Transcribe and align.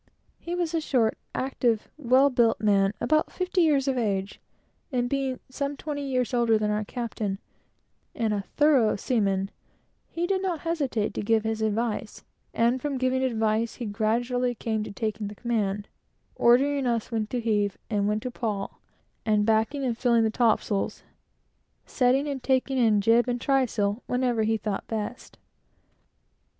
He 0.39 0.55
was 0.55 0.73
a 0.73 0.81
short, 0.81 1.15
active, 1.35 1.87
well 1.95 2.31
built 2.31 2.59
man, 2.59 2.95
between 2.99 3.21
fifty 3.29 3.33
and 3.33 3.33
sixty 3.33 3.61
years 3.61 3.87
of 3.87 3.99
age; 3.99 4.41
and 4.91 5.07
being 5.07 5.39
nearly 5.59 5.75
twenty 5.77 6.01
years 6.01 6.33
older 6.33 6.57
than 6.57 6.71
our 6.71 6.83
captain, 6.83 7.37
and 8.15 8.33
a 8.33 8.41
thorough 8.57 8.95
seaman, 8.95 9.51
he 10.09 10.25
did 10.25 10.41
not 10.41 10.61
hesitate 10.61 11.13
to 11.13 11.21
give 11.21 11.43
his 11.43 11.61
advice, 11.61 12.23
and 12.51 12.81
from 12.81 12.97
giving 12.97 13.21
advice, 13.23 13.75
he 13.75 13.85
gradually 13.85 14.55
came 14.55 14.83
to 14.85 14.91
taking 14.91 15.27
the 15.27 15.35
command; 15.35 15.87
ordering 16.33 16.87
us 16.87 17.11
when 17.11 17.27
to 17.27 17.39
heave 17.39 17.77
and 17.87 18.07
when 18.07 18.19
to 18.21 18.31
pawl, 18.31 18.79
and 19.23 19.45
backing 19.45 19.83
and 19.83 19.99
filling 19.99 20.23
the 20.23 20.31
topsails, 20.31 21.03
setting 21.85 22.27
and 22.27 22.41
taking 22.41 22.79
in 22.79 23.01
jib 23.01 23.27
and 23.27 23.39
trysail, 23.39 24.01
whenever 24.07 24.41
he 24.41 24.57
thought 24.57 24.87
best. 24.87 25.37